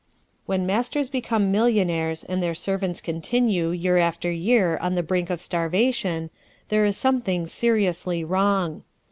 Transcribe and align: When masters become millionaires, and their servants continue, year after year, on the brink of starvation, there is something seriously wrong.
When 0.47 0.65
masters 0.65 1.11
become 1.11 1.51
millionaires, 1.51 2.23
and 2.23 2.41
their 2.41 2.55
servants 2.55 3.01
continue, 3.01 3.69
year 3.69 3.97
after 3.99 4.31
year, 4.31 4.77
on 4.81 4.95
the 4.95 5.03
brink 5.03 5.29
of 5.29 5.39
starvation, 5.39 6.31
there 6.69 6.85
is 6.85 6.97
something 6.97 7.45
seriously 7.45 8.23
wrong. 8.23 8.81